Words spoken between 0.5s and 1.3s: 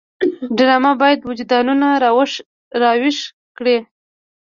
ډرامه باید